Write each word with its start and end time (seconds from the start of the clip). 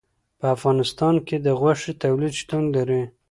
په 0.39 0.45
افغانستان 0.55 1.15
کې 1.27 1.35
د 1.45 1.47
غوښې 1.59 1.91
تولید 2.03 2.33
شتون 2.41 2.63
لري. 2.75 3.01